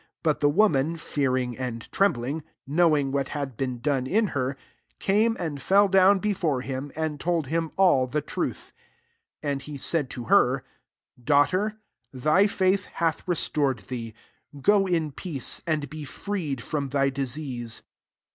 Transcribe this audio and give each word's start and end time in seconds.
33 0.23 0.23
But 0.23 0.39
the 0.39 0.49
woman, 0.49 0.97
fearing 0.97 1.57
and 1.59 1.91
trembling, 1.91 2.41
knowing 2.65 3.11
what 3.11 3.27
had 3.27 3.55
been 3.55 3.77
done 3.81 4.07
in 4.07 4.29
her, 4.29 4.57
came 4.97 5.37
and 5.39 5.61
fell 5.61 5.87
down 5.87 6.17
be 6.17 6.35
&re 6.41 6.65
him, 6.65 6.91
and 6.95 7.19
told 7.19 7.45
him 7.45 7.69
all 7.77 8.07
the 8.07 8.19
truth. 8.19 8.73
34 9.43 9.51
And 9.51 9.61
he 9.61 9.77
said 9.77 10.09
to 10.09 10.23
her, 10.23 10.63
<( 10.91 11.23
Daughter, 11.23 11.77
thy 12.11 12.47
faith 12.47 12.85
hath 12.85 13.21
res 13.27 13.47
tored 13.47 13.77
thee: 13.89 14.15
go 14.59 14.87
in 14.87 15.11
peace, 15.11 15.61
and 15.67 15.87
be 15.87 16.03
freed 16.03 16.63
from 16.63 16.89
thy 16.89 17.11
disease." 17.11 17.83